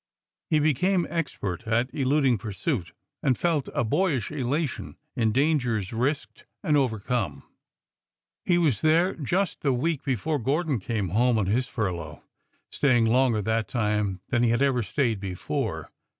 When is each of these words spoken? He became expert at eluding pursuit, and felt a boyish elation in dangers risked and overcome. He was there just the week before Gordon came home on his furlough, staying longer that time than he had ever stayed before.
He 0.49 0.57
became 0.57 1.05
expert 1.11 1.61
at 1.67 1.93
eluding 1.93 2.39
pursuit, 2.39 2.91
and 3.21 3.37
felt 3.37 3.69
a 3.71 3.83
boyish 3.83 4.31
elation 4.31 4.97
in 5.15 5.31
dangers 5.31 5.93
risked 5.93 6.47
and 6.63 6.75
overcome. 6.75 7.43
He 8.43 8.57
was 8.57 8.81
there 8.81 9.13
just 9.13 9.61
the 9.61 9.73
week 9.73 10.01
before 10.03 10.39
Gordon 10.39 10.79
came 10.79 11.09
home 11.09 11.37
on 11.37 11.45
his 11.45 11.67
furlough, 11.67 12.23
staying 12.71 13.05
longer 13.05 13.43
that 13.43 13.67
time 13.67 14.21
than 14.29 14.41
he 14.41 14.49
had 14.49 14.63
ever 14.63 14.81
stayed 14.81 15.19
before. 15.19 15.91